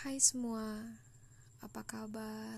Hai 0.00 0.16
semua, 0.16 0.80
apa 1.60 1.84
kabar? 1.84 2.56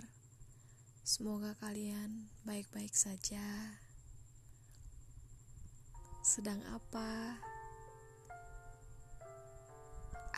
Semoga 1.03 1.59
kalian 1.59 2.31
baik-baik 2.47 2.95
saja. 2.95 3.43
Sedang 6.22 6.63
apa? 6.71 7.43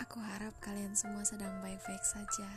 Aku 0.00 0.16
harap 0.16 0.56
kalian 0.64 0.96
semua 0.96 1.20
sedang 1.28 1.52
baik-baik 1.60 2.00
saja. 2.08 2.48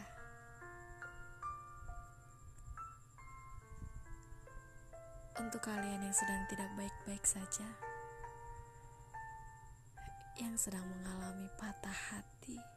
Untuk 5.44 5.60
kalian 5.60 6.08
yang 6.08 6.16
sedang 6.16 6.48
tidak 6.48 6.72
baik-baik 6.80 7.28
saja, 7.28 7.68
yang 10.40 10.56
sedang 10.56 10.88
mengalami 10.88 11.52
patah 11.60 12.00
hati. 12.16 12.77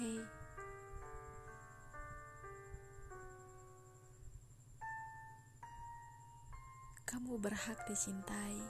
Hei, 0.00 0.16
kamu 7.04 7.36
berhak 7.36 7.76
dicintai. 7.84 8.64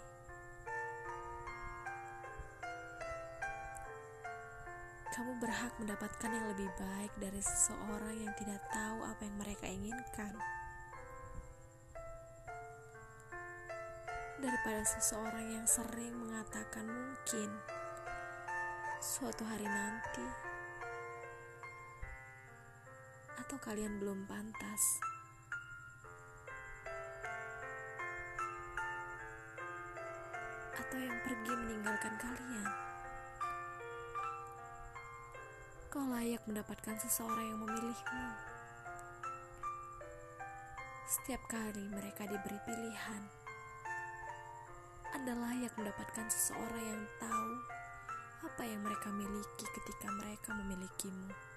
Kamu 5.14 5.38
berhak 5.38 5.70
mendapatkan 5.78 6.34
yang 6.34 6.50
lebih 6.50 6.66
baik 6.74 7.14
dari 7.22 7.38
seseorang 7.38 8.26
yang 8.26 8.34
tidak 8.34 8.66
tahu 8.74 8.98
apa 9.06 9.22
yang 9.22 9.36
mereka 9.38 9.70
inginkan. 9.70 10.34
Daripada 14.42 14.82
seseorang 14.82 15.46
yang 15.46 15.66
sering 15.70 16.10
mengatakan 16.10 16.90
mungkin 16.90 17.54
suatu 18.98 19.46
hari 19.46 19.70
nanti 19.70 20.49
kalian 23.60 24.00
belum 24.00 24.24
pantas? 24.24 24.82
Atau 30.80 30.96
yang 30.96 31.18
pergi 31.20 31.52
meninggalkan 31.52 32.14
kalian? 32.16 32.68
Kau 35.92 36.08
layak 36.08 36.40
mendapatkan 36.48 36.96
seseorang 37.04 37.52
yang 37.52 37.60
memilihmu. 37.60 38.28
Setiap 41.04 41.42
kali 41.52 41.84
mereka 41.92 42.24
diberi 42.24 42.56
pilihan, 42.64 43.22
Anda 45.12 45.36
layak 45.36 45.76
mendapatkan 45.76 46.32
seseorang 46.32 46.84
yang 46.86 47.02
tahu 47.20 47.52
apa 48.40 48.62
yang 48.64 48.80
mereka 48.80 49.12
miliki 49.12 49.66
ketika 49.68 50.08
mereka 50.16 50.56
memilikimu. 50.56 51.49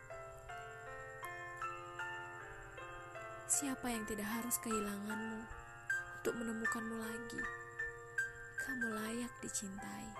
Siapa 3.63 3.87
yang 3.87 4.03
tidak 4.03 4.27
harus 4.27 4.59
kehilanganmu 4.59 5.39
untuk 6.19 6.35
menemukanmu 6.35 6.99
lagi? 6.99 7.39
Kamu 8.59 8.91
layak 8.91 9.31
dicintai, 9.39 10.11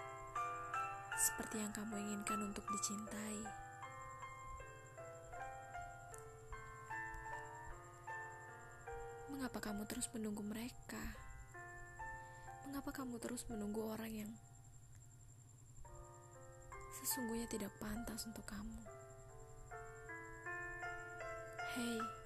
seperti 1.19 1.59
yang 1.59 1.75
kamu 1.75 1.91
inginkan 2.07 2.39
untuk 2.39 2.63
dicintai. 2.71 3.43
Mengapa 9.35 9.59
kamu 9.59 9.91
terus 9.91 10.07
menunggu 10.15 10.39
mereka? 10.47 11.03
Mengapa 12.63 12.95
kamu 12.95 13.19
terus 13.19 13.43
menunggu 13.51 13.91
orang 13.91 14.23
yang 14.23 14.31
sesungguhnya 16.95 17.51
tidak 17.51 17.75
pantas 17.75 18.23
untuk 18.23 18.47
kamu? 18.47 18.79
Hei, 21.75 22.22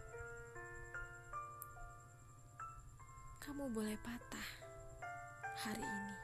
Kamu 3.47 3.71
boleh 3.71 3.95
patah 4.03 4.49
hari 5.63 5.79
ini, 5.79 6.17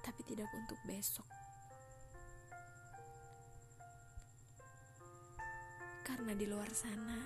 tapi 0.00 0.24
tidak 0.24 0.48
untuk 0.56 0.80
besok. 0.88 1.28
Karena 6.00 6.32
di 6.32 6.48
luar 6.48 6.72
sana 6.72 7.20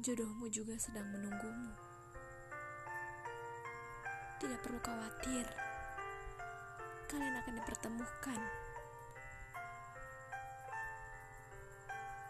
jodohmu 0.00 0.48
juga 0.48 0.80
sedang 0.80 1.12
menunggumu. 1.12 1.76
Tidak 4.40 4.56
perlu 4.64 4.80
khawatir, 4.80 5.44
kalian 7.12 7.36
akan 7.44 7.54
dipertemukan 7.60 8.61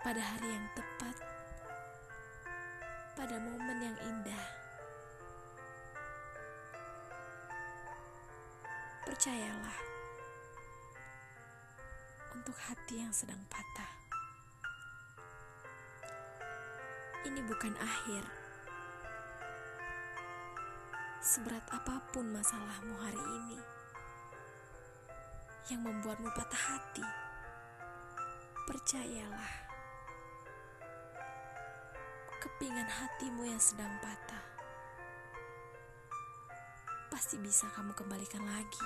pada 0.02 0.18
hari 0.18 0.50
yang 0.50 0.66
tepat, 0.74 1.14
pada 3.14 3.38
momen 3.38 3.78
yang 3.78 3.98
indah. 4.02 4.46
Percayalah, 9.06 9.78
untuk 12.34 12.58
hati 12.66 12.98
yang 12.98 13.14
sedang 13.14 13.38
patah, 13.46 13.94
ini 17.22 17.38
bukan 17.46 17.78
akhir. 17.78 18.26
Seberat 21.22 21.62
apa 21.70 22.02
pun 22.10 22.26
masalahmu 22.34 22.98
hari 22.98 23.22
ini 23.22 23.58
yang 25.70 25.86
membuatmu 25.86 26.26
patah 26.34 26.74
hati, 26.74 27.06
percayalah 28.66 29.71
kepingan 32.42 32.90
hatimu 32.90 33.46
yang 33.46 33.62
sedang 33.62 34.02
patah. 34.02 34.42
Pasti 37.06 37.38
bisa 37.38 37.70
kamu 37.70 37.94
kembalikan 37.94 38.42
lagi. 38.42 38.82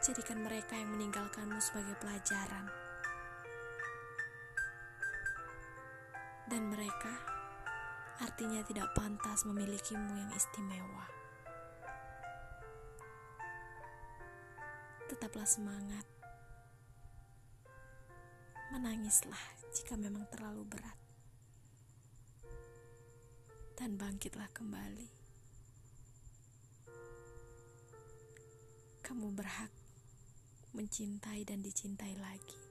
Jadikan 0.00 0.40
mereka 0.40 0.72
yang 0.72 0.88
meninggalkanmu 0.88 1.60
sebagai 1.60 2.00
pelajaran. 2.00 2.64
Dan 6.48 6.72
mereka 6.72 7.12
artinya 8.24 8.64
tidak 8.64 8.88
pantas 8.96 9.44
memilikimu 9.44 10.16
yang 10.16 10.32
istimewa. 10.32 11.04
Tetaplah 15.12 15.44
semangat 15.44 16.15
menangislah 18.76 19.40
jika 19.72 19.96
memang 19.96 20.28
terlalu 20.28 20.68
berat, 20.68 21.00
dan 23.72 23.96
bangkitlah 23.96 24.52
kembali. 24.52 25.08
Kamu 29.00 29.32
berhak 29.32 29.72
mencintai 30.76 31.48
dan 31.48 31.64
dicintai 31.64 32.20
lagi. 32.20 32.65